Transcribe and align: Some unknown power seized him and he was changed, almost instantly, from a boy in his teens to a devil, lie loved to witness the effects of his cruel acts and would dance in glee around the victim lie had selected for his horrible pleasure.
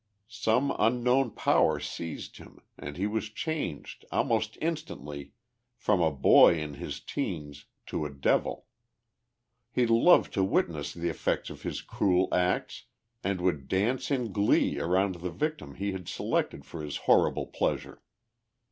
Some 0.27 0.75
unknown 0.79 1.29
power 1.29 1.79
seized 1.79 2.37
him 2.37 2.63
and 2.75 2.97
he 2.97 3.05
was 3.05 3.29
changed, 3.29 4.03
almost 4.11 4.57
instantly, 4.59 5.33
from 5.75 6.01
a 6.01 6.09
boy 6.09 6.57
in 6.59 6.73
his 6.73 6.99
teens 6.99 7.65
to 7.85 8.07
a 8.07 8.09
devil, 8.09 8.65
lie 9.75 9.83
loved 9.85 10.33
to 10.33 10.43
witness 10.43 10.91
the 10.91 11.09
effects 11.09 11.51
of 11.51 11.61
his 11.61 11.83
cruel 11.83 12.33
acts 12.33 12.85
and 13.23 13.41
would 13.41 13.67
dance 13.67 14.09
in 14.09 14.31
glee 14.31 14.79
around 14.79 15.17
the 15.21 15.29
victim 15.29 15.73
lie 15.79 15.91
had 15.91 16.07
selected 16.09 16.65
for 16.65 16.81
his 16.81 16.97
horrible 17.05 17.45
pleasure. 17.45 18.01